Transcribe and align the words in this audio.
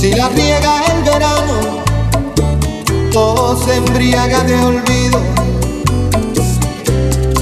Si 0.00 0.12
la 0.12 0.28
riega 0.28 0.80
el 0.94 1.02
verano 1.02 1.82
o 3.16 3.56
se 3.56 3.74
embriaga 3.74 4.44
de 4.44 4.54
olvido. 4.54 5.18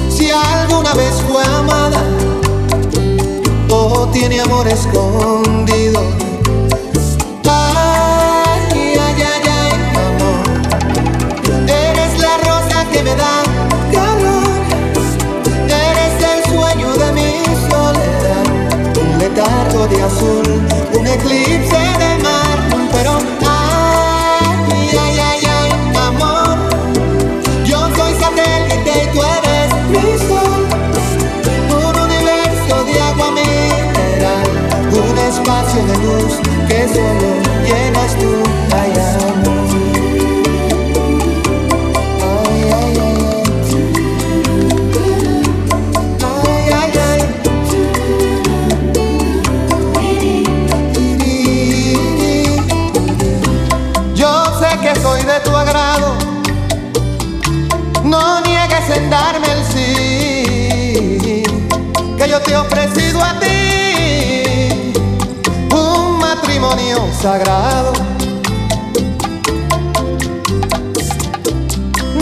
Si 0.08 0.30
alguna 0.30 0.94
vez 0.94 1.22
fue 1.28 1.44
amada 1.44 2.02
o 3.68 4.08
tiene 4.10 4.40
amor 4.40 4.66
escondido. 4.68 6.00
Ay, 7.44 8.96
ay, 9.04 9.22
ay, 9.22 9.42
ay, 9.60 9.72
amor. 10.06 10.44
Eres 11.68 12.18
la 12.18 12.38
rosa 12.38 12.86
que 12.90 13.02
me 13.02 13.14
da 13.16 13.42
calor. 13.92 14.62
Eres 15.68 16.14
el 16.32 16.40
sueño 16.50 16.96
de 16.96 17.12
mi 17.12 17.44
soledad. 17.68 18.46
Un 18.98 19.18
letargo 19.18 19.86
de 19.88 20.02
azul, 20.02 20.62
un 20.98 21.06
eclipse 21.06 21.76
de 21.98 22.05
que 54.86 55.00
soy 55.00 55.22
de 55.22 55.40
tu 55.40 55.50
agrado, 55.50 56.14
no 58.04 58.40
niegues 58.42 58.88
en 58.90 59.10
darme 59.10 59.48
el 59.50 59.64
sí, 59.64 61.42
que 62.16 62.28
yo 62.28 62.40
te 62.40 62.52
he 62.52 62.56
ofrecido 62.56 63.20
a 63.20 63.32
ti. 63.40 64.92
Un 65.74 66.20
matrimonio 66.20 66.98
sagrado. 67.20 67.94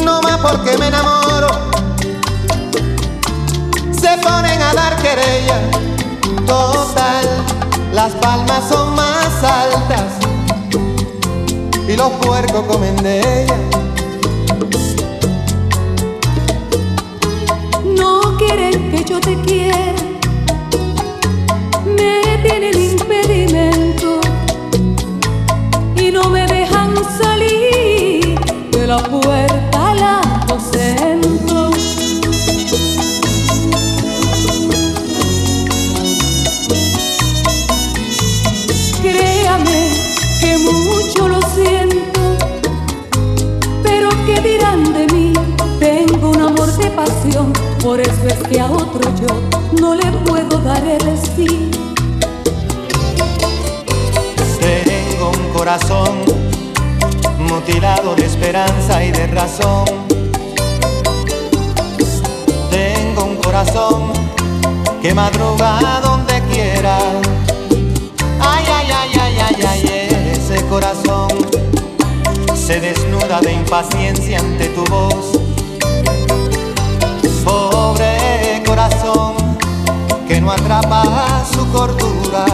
No 0.03 0.23
más 0.23 0.39
porque 0.39 0.79
me 0.79 0.89
enamoro, 0.89 1.49
se 3.93 4.17
ponen 4.23 4.63
a 4.63 4.73
dar 4.73 4.97
querella, 5.03 5.61
total, 6.47 7.27
las 7.93 8.13
palmas 8.15 8.63
son 8.71 8.95
más 8.95 9.45
altas 9.45 10.24
y 11.89 11.97
los 11.97 12.11
puercos 12.13 12.65
comen 12.67 12.97
de 12.97 13.43
ella. 13.43 13.57
No 17.97 18.37
quieren 18.39 18.91
que 18.91 19.05
yo 19.05 19.21
te 19.21 19.37
quiera, 19.43 19.95
me 21.85 22.39
tienen 22.47 22.75
impedimento 22.93 24.21
y 25.97 26.11
no 26.11 26.31
me 26.31 26.47
dejan 26.47 26.95
salir 27.21 28.39
de 28.71 28.87
la 28.87 28.99
puerta 28.99 29.91
al 29.91 30.03
aposento. 30.03 31.54
Por 47.83 48.01
eso 48.01 48.27
es 48.27 48.49
que 48.49 48.61
a 48.61 48.67
otro 48.67 49.01
yo 49.21 49.81
no 49.81 49.95
le 49.95 50.11
puedo 50.27 50.59
dar 50.59 50.83
el 50.87 51.19
sí. 51.37 51.71
Tengo 54.59 55.31
un 55.31 55.53
corazón 55.53 56.25
mutilado 57.39 58.15
de 58.15 58.25
esperanza 58.25 59.05
y 59.05 59.13
de 59.13 59.27
razón. 59.27 59.85
Tengo 62.71 63.25
un 63.25 63.37
corazón 63.37 64.13
que 65.03 65.13
madruga 65.13 66.01
donde 66.03 66.41
quiera. 66.51 66.99
Ay, 68.41 68.65
ay, 68.67 68.87
ay, 68.93 69.19
ay, 69.21 69.37
ay, 69.47 69.65
ay, 69.69 70.33
ese 70.33 70.65
corazón 70.67 71.29
se 72.55 72.81
desnuda 72.81 73.41
de 73.43 73.53
impaciencia 73.53 74.39
ante 74.39 74.69
tu 74.69 74.85
voz. 74.85 75.44
Que 80.27 80.41
no 80.41 80.51
atrapa 80.53 81.45
su 81.53 81.67
cordura. 81.73 82.47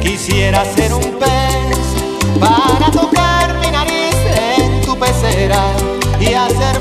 Quisiera 0.00 0.64
ser 0.64 0.94
un 0.94 1.18
pez 1.18 1.78
para 2.40 2.90
tocar 2.90 3.58
mi 3.60 3.70
nariz 3.70 4.16
en 4.36 4.80
tu 4.82 4.98
pecera 4.98 5.62
y 6.20 6.32
hacer 6.34 6.80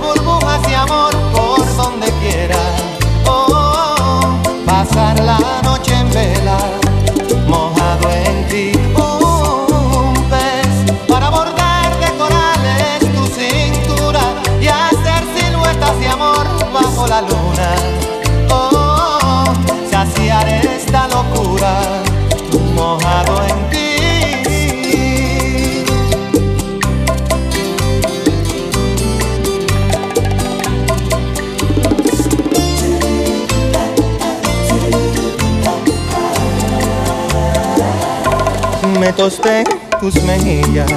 tosté 39.15 39.63
tus 40.01 40.21
mejillas 40.23 40.91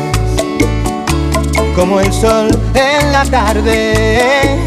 como 1.77 2.01
el 2.01 2.13
sol 2.13 2.49
en 2.75 3.13
la 3.13 3.25
tarde. 3.25 4.59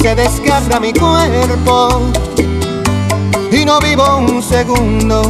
Se 0.00 0.14
desgarra 0.14 0.80
mi 0.80 0.92
cuerpo 0.92 2.10
y 3.50 3.64
no 3.64 3.78
vivo 3.80 4.16
un 4.16 4.42
segundo 4.42 5.22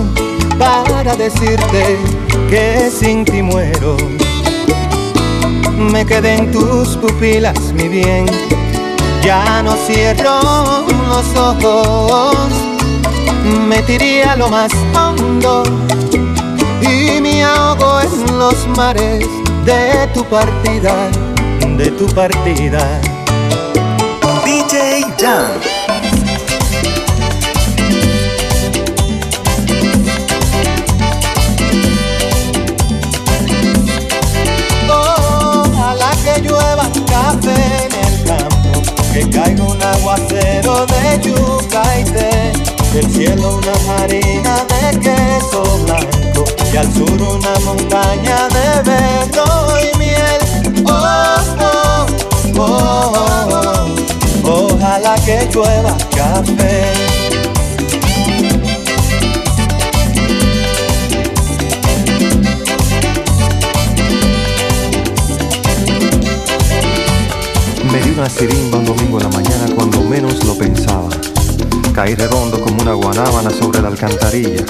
para 0.59 1.17
decirte 1.17 1.99
que 2.49 2.91
sin 2.91 3.25
ti 3.25 3.43
muero. 3.43 3.97
Me 5.77 6.07
quedé 6.07 6.37
en 6.37 6.53
tus 6.53 6.97
pupilas, 6.97 7.59
mi 7.75 7.89
bien, 7.89 8.27
ya 9.25 9.63
no 9.63 9.75
cierro 9.87 10.41
los 11.09 11.37
ojos. 11.37 12.37
Me 13.67 13.83
tiré 13.83 14.23
a 14.23 14.37
lo 14.37 14.49
más 14.49 14.71
hondo 14.95 15.65
me 17.43 17.49
ahogo 17.49 18.01
en 18.01 18.39
los 18.39 18.69
mares 18.77 19.27
de 19.65 20.07
tu 20.15 20.25
partida, 20.25 21.11
de 21.77 21.91
tu 21.91 22.07
partida. 22.15 23.01
al 46.83 46.93
sur 46.93 47.23
una 47.23 47.59
montaña 47.65 48.49
de 48.49 48.91
verno 48.91 49.45
y 49.79 49.99
miel. 49.99 50.85
Oh, 50.85 51.37
oh, 51.61 52.07
oh, 52.59 53.95
oh, 54.45 54.75
ojalá 54.75 55.15
que 55.25 55.49
llueva 55.53 55.97
café. 56.15 56.93
Me 67.93 68.01
di 68.01 68.11
una 68.11 68.29
sirimba 68.29 68.79
un 68.79 68.85
domingo 68.87 69.19
en 69.19 69.25
la 69.25 69.31
mañana 69.31 69.75
cuando 69.77 70.01
menos 70.03 70.45
lo 70.45 70.57
pensaba. 70.57 71.09
Caí 71.95 72.15
redondo 72.15 72.61
como 72.61 72.83
una 72.83 72.95
guanábana 72.95 73.51
sobre 73.51 73.83
la 73.83 73.89
alcantarilla 73.89 74.65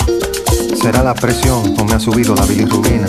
¿Será 0.82 1.04
la 1.04 1.14
presión 1.14 1.76
o 1.78 1.84
me 1.84 1.94
ha 1.94 2.00
subido 2.00 2.34
la 2.34 2.44
bilirrubina? 2.44 3.06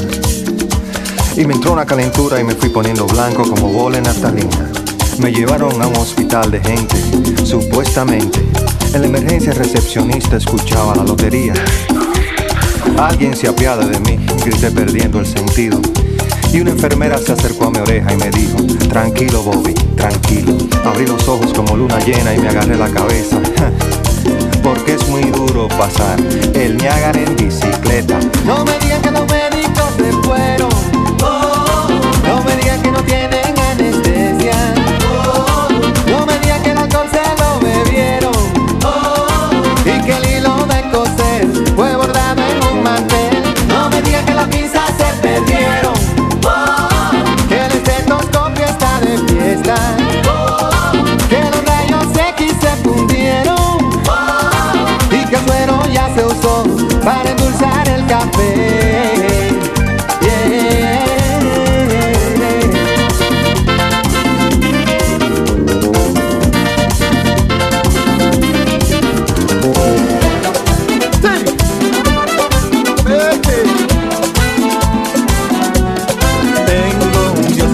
Y 1.36 1.44
me 1.48 1.56
entró 1.56 1.74
una 1.74 1.88
calentura 1.88 2.40
y 2.40 2.44
me 2.44 2.54
fui 2.54 2.70
poniendo 2.70 3.08
blanco 3.08 3.50
como 3.50 3.70
bola 3.70 3.98
en 3.98 4.04
naftalina. 4.04 4.70
Me 5.18 5.32
llevaron 5.32 5.82
a 5.82 5.88
un 5.88 5.96
hospital 5.96 6.52
de 6.52 6.60
gente, 6.60 6.96
supuestamente. 7.44 8.46
En 8.94 9.02
la 9.02 9.08
emergencia 9.08 9.54
recepcionista 9.54 10.38
escuchaba 10.38 10.96
la 10.96 11.04
lotería. 11.04 11.56
Alguien 12.96 13.36
se 13.36 13.48
apiada 13.48 13.88
de 13.88 14.00
mí, 14.02 14.24
grité 14.46 14.70
perdiendo 14.70 15.20
el 15.20 15.26
sentido. 15.26 15.82
Y 16.54 16.62
una 16.62 16.70
enfermera 16.70 17.18
se 17.18 17.32
acercó 17.32 17.66
a 17.66 17.72
mi 17.72 17.80
oreja 17.80 18.14
y 18.14 18.18
me 18.18 18.30
dijo, 18.30 18.58
tranquilo 18.88 19.42
Bobby, 19.42 19.74
tranquilo. 19.96 20.56
Abrí 20.86 21.08
los 21.08 21.28
ojos 21.28 21.52
como 21.52 21.76
luna 21.76 21.98
llena 22.06 22.36
y 22.36 22.38
me 22.38 22.50
agarré 22.50 22.78
la 22.78 22.90
cabeza. 22.90 23.42
Porque 24.64 24.94
es 24.94 25.08
muy 25.10 25.24
duro 25.24 25.68
pasar 25.68 26.18
el 26.54 26.78
Niágara 26.78 27.20
en 27.20 27.36
bicicleta. 27.36 28.20
No 28.46 28.64
me 28.64 28.80
digan 28.80 29.02
que 29.02 29.12
los 29.12 29.28
médicos 29.30 29.90
se 29.98 30.12
fueron. 30.24 30.70
No 32.26 32.44
me 32.44 32.56
digan 32.56 32.82
que 32.82 32.92
no 32.92 33.04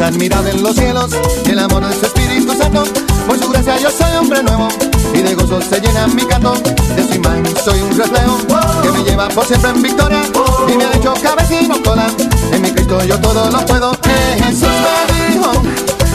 Dios 0.10 0.16
admirado 0.16 0.48
en 0.48 0.64
los 0.64 0.76
cielos 0.76 1.12
y 1.46 1.52
el 1.52 1.60
amor 1.60 1.86
de 1.86 1.94
su 1.94 2.06
Espíritu 2.06 2.54
Santo. 2.54 2.84
Por 3.28 3.38
su 3.38 3.50
gracia 3.50 3.78
yo 3.78 3.92
soy 3.92 4.16
hombre 4.18 4.42
nuevo 4.42 4.68
y 5.14 5.20
de 5.20 5.36
gozo 5.36 5.62
se 5.62 5.80
llena 5.80 6.08
mi 6.08 6.24
canto. 6.26 6.54
De 6.96 7.08
su 7.08 7.14
imagen 7.14 7.46
soy 7.64 7.80
un 7.82 7.96
reflejo 7.96 8.38
que 8.82 8.92
me 8.92 9.04
lleva 9.04 9.28
por 9.30 9.46
siempre 9.46 9.70
en 9.70 9.84
victoria 9.84 10.22
y 10.68 10.78
me 10.78 10.86
ha 10.86 10.94
hecho 10.94 11.14
cabecino 11.22 11.76
cola. 11.84 12.08
En 12.52 12.62
mi 12.62 12.72
Cristo 12.72 13.04
yo 13.04 13.20
todo 13.20 13.52
lo 13.52 13.66
puedo. 13.66 13.92
Eh, 13.92 14.42
Jesús 14.44 14.70
me 14.84 15.30
dijo 15.30 15.52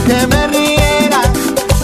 que 0.07 0.27
me 0.27 0.47
riera 0.49 1.23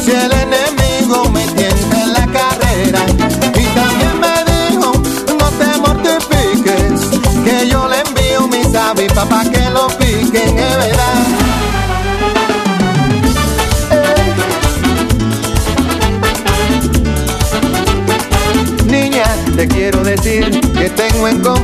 si 0.05 0.11
el 0.11 0.33
enemigo 0.33 1.29
me 1.31 1.47
tiene 1.49 2.03
en 2.03 2.13
la 2.13 2.27
carrera. 2.27 3.07
Y 3.55 3.65
también 3.75 4.21
me 4.21 4.69
dijo 4.69 4.93
no 5.39 5.49
te 5.59 5.79
mortifiques 5.79 7.21
que 7.45 7.69
yo 7.69 7.89
le 7.89 8.01
envío 8.01 8.49
mis 8.49 8.75
avis 8.75 9.13
papá 9.13 9.45
que 9.45 9.71
lo 9.71 9.87
piquen, 9.99 10.59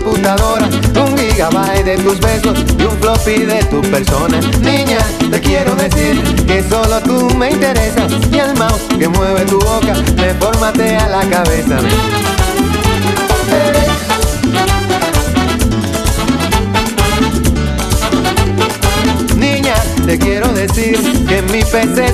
un 0.07 1.19
gigabyte 1.19 1.85
de 1.85 1.97
tus 1.99 2.21
besos 2.21 2.59
y 2.79 2.83
un 2.83 2.97
floppy 3.01 3.45
de 3.45 3.65
tu 3.65 3.81
persona. 3.83 4.41
Niña, 4.61 4.99
te 5.31 5.41
quiero 5.41 5.75
decir 5.75 6.23
que 6.47 6.63
solo 6.63 7.01
tú 7.03 7.35
me 7.37 7.51
interesas 7.51 8.13
y 8.33 8.39
el 8.39 8.55
mouse 8.55 8.83
que 8.99 9.09
mueve 9.09 9.45
tu 9.47 9.59
boca 9.59 9.95
me 10.17 10.35
formatea 10.35 11.09
la 11.09 11.29
cabeza. 11.29 11.79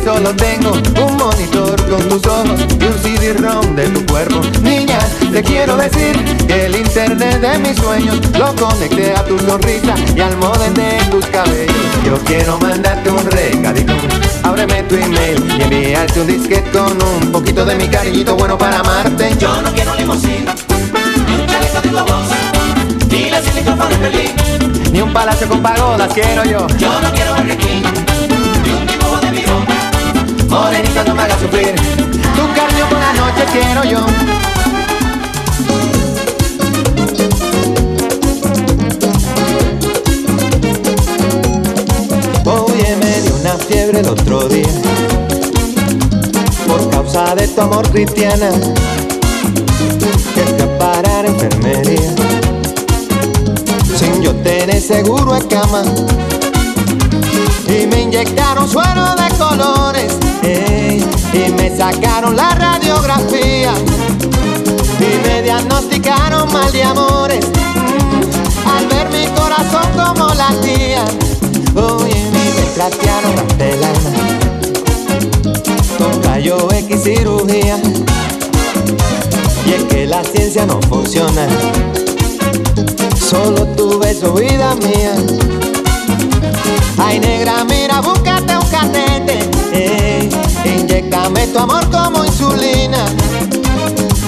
Solo 0.05 0.35
tengo 0.35 0.73
un 0.73 1.17
monitor 1.17 1.77
con 1.89 2.09
tus 2.09 2.27
ojos 2.27 2.61
y 2.81 2.85
un 2.85 2.99
CD-ROM 3.03 3.75
de 3.77 3.89
tu 3.89 4.05
cuerpo. 4.07 4.41
Niña, 4.63 4.99
te 5.33 5.43
quiero 5.43 5.77
decir 5.77 6.13
que 6.47 6.67
el 6.67 6.77
internet 6.77 7.41
de 7.41 7.59
mis 7.59 7.77
sueños 7.77 8.19
lo 8.39 8.55
conecté 8.57 9.15
a 9.15 9.25
tu 9.25 9.39
sonrisa 9.39 9.95
y 10.15 10.21
al 10.21 10.37
modem 10.39 10.75
de 10.75 10.99
tus 11.11 11.25
cabellos. 11.27 11.75
Yo 12.05 12.19
quiero 12.25 12.59
mandarte 12.59 13.11
un 13.11 13.31
recadito, 13.31 13.95
ábreme 14.43 14.83
tu 14.85 14.97
email 14.97 15.43
y 15.59 15.63
enviarte 15.63 16.21
un 16.21 16.27
disquete 16.27 16.71
con 16.71 16.99
un 17.03 17.33
poquito 17.33 17.65
de 17.65 17.77
mi 17.77 17.89
cariñito 17.89 18.37
bueno 18.37 18.59
para 18.59 18.81
amarte. 18.81 19.35
Yo 19.39 19.63
no 19.63 19.73
quiero 19.73 19.95
limosina, 19.95 20.55
ni 21.27 21.35
un 21.35 21.47
chaleco 21.47 21.81
de 21.81 21.89
globos, 21.89 22.27
ni 23.09 23.31
la 23.31 23.41
silicona 23.41 23.87
feliz. 23.87 24.33
Ni 24.93 25.01
un 25.01 25.11
palacio 25.13 25.49
con 25.49 25.63
pagodas 25.63 26.13
quiero 26.13 26.45
yo. 26.45 26.67
Yo 26.77 27.01
no 27.01 27.11
quiero 27.13 27.35
Burger 27.35 27.57
King, 27.57 27.83
Morenita 30.53 31.03
no 31.05 31.15
me 31.15 31.23
hagas 31.23 31.41
sufrir. 31.41 31.75
Tu 31.75 32.55
cariño 32.55 32.87
por 32.91 32.99
la 32.99 33.13
noche 33.15 33.45
quiero 33.53 33.85
yo. 33.85 34.05
Oye, 42.45 42.97
me 42.97 43.21
dio 43.23 43.35
una 43.41 43.57
fiebre 43.67 44.01
el 44.01 44.09
otro 44.09 44.47
día. 44.49 44.69
Por 46.67 46.91
causa 46.91 47.35
de 47.35 47.49
tu 47.49 47.61
amor 47.61 47.89
cristiana 47.91 48.51
Que 50.35 50.65
parar 50.79 51.25
enfermería. 51.25 52.15
Sin 53.97 54.21
yo 54.21 54.35
tener 54.43 54.83
seguro 54.83 55.35
en 55.35 55.49
cama. 55.49 55.83
Y 57.69 57.87
me 57.87 58.03
inyectaron 58.03 58.69
suero 58.69 59.15
de 59.17 59.35
colores 59.39 60.32
y 61.33 61.53
me 61.53 61.77
sacaron 61.77 62.37
la 62.37 62.51
radiografía. 62.55 63.73
Y 65.01 65.27
me 65.27 65.43
diagnosticaron 65.43 66.53
mal 66.53 66.71
de 66.71 66.83
amores 66.85 67.45
Mm, 67.83 68.69
al 68.69 68.87
ver 68.87 69.09
mi 69.11 69.27
corazón 69.35 69.87
como 69.97 70.33
latía. 70.35 71.05
Oye 71.75 72.19
y 72.19 72.61
me 72.61 72.67
platearon 72.75 73.39
hasta 73.39 73.67
el 73.67 73.85
alma 73.85 74.11
con 75.99 76.23
rayo 76.23 76.69
X 76.71 77.03
cirugía. 77.03 77.79
Y 79.67 79.73
es 79.73 79.85
que 79.85 80.07
la 80.07 80.23
ciencia 80.25 80.67
no 80.67 80.81
funciona 80.83 81.49
solo 83.17 83.67
tu 83.77 83.99
beso 83.99 84.35
vida 84.35 84.75
mía. 84.77 85.15
Ay 86.99 87.21
negra, 87.21 87.65
tu 91.53 91.59
amor 91.59 91.89
como 91.91 92.25
insulina. 92.25 93.05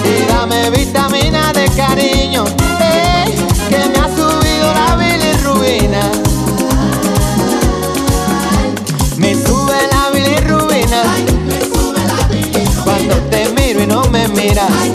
Y 0.03 0.31
dame 0.31 0.69
vitamina 0.69 1.51
de 1.53 1.65
cariño 1.69 2.45
eh, 2.79 3.25
Que 3.69 3.77
me 3.89 3.97
ha 3.99 4.07
subido 4.15 4.73
la 4.73 4.95
bilirrubina. 4.95 6.11
Me 9.17 9.33
sube 9.33 9.77
la 9.91 10.11
bilirrubina. 10.11 11.01
Cuando 12.83 13.15
te 13.31 13.49
miro 13.49 13.81
y 13.81 13.87
no 13.87 14.03
me 14.05 14.27
miras 14.27 14.94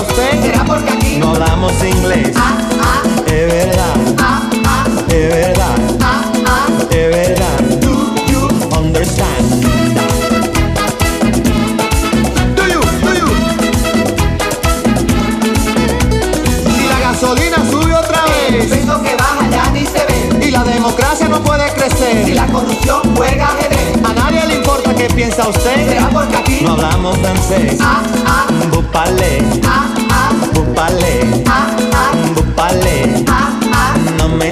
usted? 0.00 0.42
¿Será 0.42 0.64
porque 0.64 0.90
aquí 0.90 1.16
no 1.18 1.30
hablamos 1.30 1.72
inglés? 1.84 2.32
Ah, 2.36 2.58
ah, 2.82 3.02
es 3.26 3.46
verdad, 3.52 3.94
ah, 4.18 4.50
ah, 4.66 4.84
es 5.08 5.28
verdad, 5.28 5.76
ah, 6.02 6.22
ah, 6.46 6.66
es 6.90 7.10
verdad. 7.10 7.60
Do 7.80 8.14
you 8.26 8.48
understand? 8.76 9.46
Do 12.56 12.64
you, 12.66 12.80
do 13.04 13.12
you? 13.14 13.28
Si 16.76 16.86
la 16.88 17.00
gasolina 17.00 17.56
sube 17.70 17.94
otra 17.94 18.24
vez, 18.24 18.62
el 18.62 18.68
peso 18.68 19.02
que 19.02 19.14
baja 19.16 19.48
ya 19.50 19.70
ni 19.70 19.86
se 19.86 20.04
ve. 20.06 20.46
Y 20.46 20.50
la 20.50 20.64
democracia 20.64 21.28
no 21.28 21.42
puede 21.42 21.72
crecer. 21.74 22.24
Si 22.24 22.34
la 22.34 22.46
corrupción 22.46 23.00
juega 23.16 23.46
a 23.46 23.52
ajedrez, 23.52 23.96
a 24.04 24.12
nadie 24.12 24.39
qué 25.00 25.14
piensa 25.14 25.48
usted. 25.48 25.88
Será 25.88 26.08
porque 26.10 26.36
aquí. 26.36 26.60
No 26.62 26.72
hablamos 26.72 27.16
francés. 27.18 27.78
Ah, 27.80 28.02
ah, 28.26 28.46
Vous 28.72 28.82
parlez, 28.92 29.42
ah, 29.64 29.86
ah, 30.10 30.30
vous 30.52 30.74
parlez, 30.74 31.20
ah, 31.46 31.70
ah, 31.94 32.12
vous 32.34 32.54
parlez. 32.54 33.24
ah, 33.28 33.50
ah. 33.72 33.94
No 34.18 34.28
me 34.28 34.50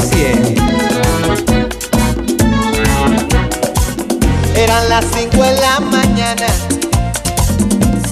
Eran 4.56 4.88
las 4.88 5.04
5 5.14 5.42
de 5.42 5.60
la 5.60 5.80
mañana. 5.80 6.46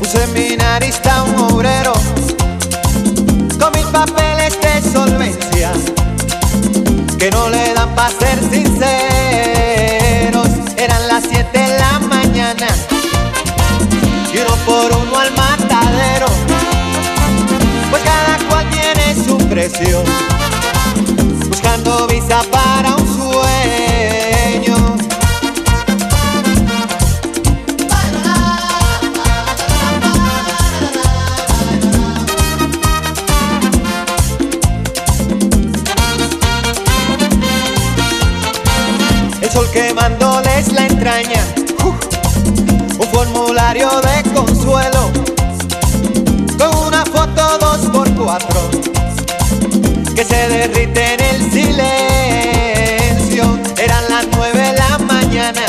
Un 0.00 0.06
seminarista, 0.06 1.22
un 1.22 1.52
obrero. 1.52 1.94
Con 3.58 3.72
mil 3.72 3.86
papeles 3.86 4.54
de 4.60 4.92
solvencia. 4.92 5.72
Que 7.18 7.30
no 7.30 7.48
le 7.48 7.74
dan 7.74 7.94
para 7.94 8.10
ser 8.10 8.38
sinceros. 8.40 8.65
Quemándoles 39.86 40.72
la 40.72 40.86
entraña, 40.86 41.44
uh, 41.84 41.94
un 42.98 43.08
formulario 43.12 43.88
de 44.00 44.22
consuelo. 44.32 45.12
Con 46.58 46.74
una 46.88 47.04
foto 47.04 47.58
dos 47.58 47.86
por 47.92 48.12
cuatro. 48.14 48.68
Que 50.16 50.24
se 50.24 50.48
derrite 50.48 51.14
en 51.14 51.20
el 51.20 51.52
silencio. 51.52 53.44
Eran 53.78 54.08
las 54.08 54.26
nueve 54.34 54.58
de 54.58 54.72
la 54.72 54.98
mañana, 54.98 55.62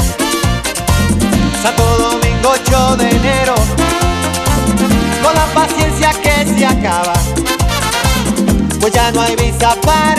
Santo 1.62 1.84
Domingo 1.98 2.54
8 2.54 2.98
de 2.98 3.10
enero, 3.10 3.56
con 5.22 5.34
la 5.36 5.46
paciencia 5.54 6.10
que 6.24 6.46
se 6.58 6.66
acaba, 6.66 7.14
pues 8.80 8.94
ya 8.94 9.12
no 9.12 9.22
hay 9.22 9.36
visa 9.36 9.76
para 9.82 10.17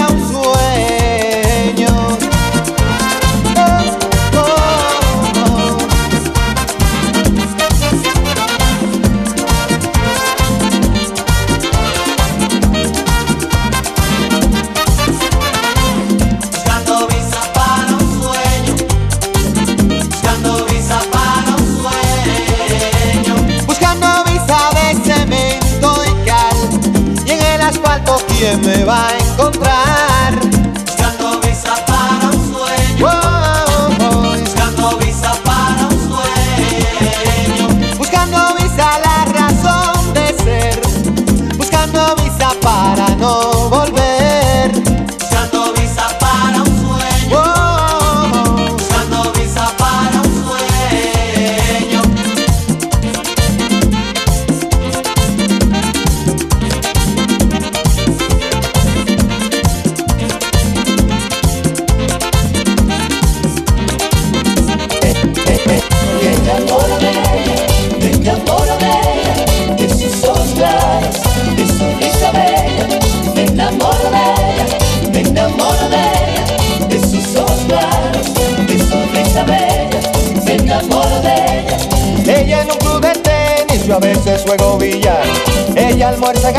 almuerza 86.18 86.52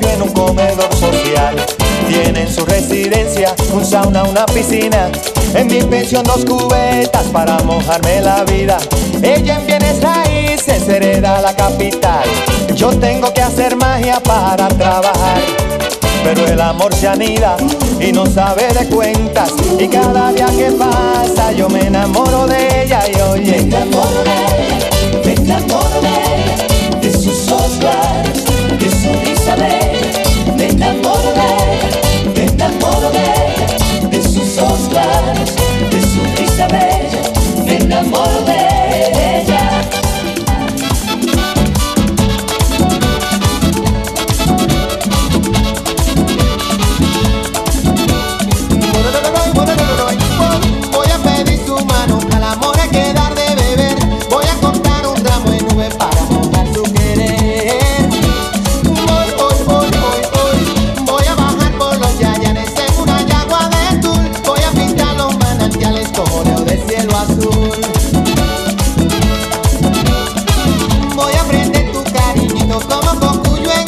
yo 0.00 0.10
en 0.10 0.22
un 0.22 0.28
comedor 0.30 0.94
social. 0.96 1.54
Tiene 2.08 2.42
en 2.42 2.52
su 2.52 2.64
residencia 2.64 3.54
un 3.72 3.84
sauna, 3.84 4.24
una 4.24 4.46
piscina. 4.46 5.10
En 5.54 5.66
mi 5.66 5.82
pensión 5.82 6.24
dos 6.24 6.44
cubetas 6.44 7.24
para 7.32 7.58
mojarme 7.58 8.20
la 8.20 8.44
vida. 8.44 8.78
Ella 9.22 9.56
en 9.56 9.66
bienes 9.66 10.00
raíces 10.00 10.88
hereda 10.88 11.40
la 11.40 11.54
capital. 11.54 12.24
Yo 12.74 12.90
tengo 12.98 13.32
que 13.34 13.42
hacer 13.42 13.76
magia 13.76 14.20
para 14.20 14.68
trabajar. 14.68 15.40
Pero 16.24 16.46
el 16.46 16.60
amor 16.60 16.94
se 16.94 17.08
anida 17.08 17.56
y 18.00 18.12
no 18.12 18.26
sabe 18.26 18.68
de 18.68 18.88
cuentas. 18.88 19.52
Y 19.78 19.88
cada 19.88 20.32
día 20.32 20.46
que 20.46 20.72
pasa 20.72 21.52
yo 21.52 21.68
me 21.68 21.86
enamoro 21.86 22.46
de 22.46 22.84
ella 22.84 23.02
y 23.08 23.20
oye. 23.20 23.70
Cariñito 72.78 73.00
como 73.00 73.20
cocuyo 73.20 73.70
en 73.70 73.85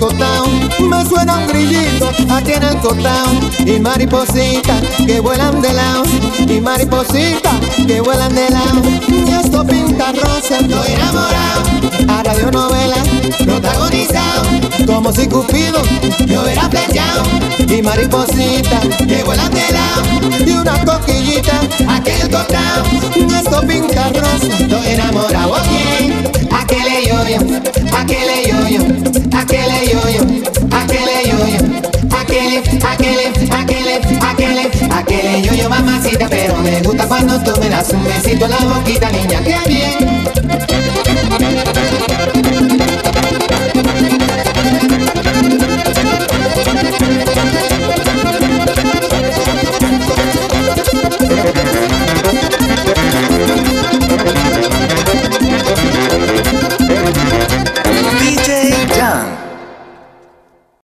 cotao, 0.00 0.46
me 0.80 1.04
suena 1.04 1.36
un 1.36 1.46
grillito 1.46 2.08
aquí 2.30 2.52
en 2.52 2.62
el 2.62 2.78
cotao 2.78 3.28
y 3.66 3.78
maripositas 3.78 4.80
que 5.06 5.20
vuelan 5.20 5.60
de 5.60 5.72
lado. 5.74 6.02
Y 6.48 6.60
maripositas 6.60 7.54
que 7.86 8.00
vuelan 8.00 8.34
de 8.34 8.50
lado. 8.50 8.80
Y 9.08 9.30
esto 9.30 9.64
pinta 9.64 10.12
rosa 10.12 10.58
estoy 10.58 10.92
enamorado. 10.94 11.62
A 12.08 12.22
radionovela 12.22 12.96
protagonizado. 13.44 14.42
Como 14.86 15.12
si 15.12 15.28
Cupido 15.28 15.82
me 16.26 16.38
hubiera 16.38 16.68
flechado. 16.68 17.22
Y 17.68 17.82
maripositas 17.82 18.86
que 19.06 19.22
vuelan 19.22 19.52
de 19.52 19.68
lado. 19.70 20.02
Y 20.46 20.50
una 20.52 20.82
coquillita 20.84 21.60
aquí 21.88 22.10
en 22.10 22.20
el 22.22 22.30
cotao 22.30 22.82
visto 23.28 23.60
pintar 23.66 24.14
rosas. 24.14 24.60
Estoy 24.60 24.86
enamorado. 24.94 26.39
Aquele 26.60 27.08
yo-yo, 27.08 27.40
aquele 27.96 28.36
yo-yo, 28.48 28.82
aquele 29.32 29.78
yo-yo, 29.90 30.22
aquele 30.70 31.16
yo-yo, 31.30 31.60
aquele, 32.20 32.58
aquele, 32.84 33.26
aquele, 33.50 33.94
aquele, 34.20 34.70
aquele 34.92 35.42
yo-yo, 35.42 35.70
mamacita, 35.70 36.28
pero 36.28 36.58
me 36.58 36.82
gusta 36.82 37.06
cuando 37.06 37.38
tú 37.42 37.58
me 37.60 37.68
das 37.70 37.88
un 37.90 38.04
besito 38.04 38.44
en 38.44 38.50
la 38.50 38.58
boquita, 38.58 39.10
niña, 39.10 39.42
que 39.42 39.54